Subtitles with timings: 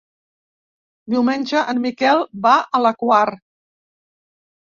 [1.13, 3.21] Diumenge en Miquel va a la Quar.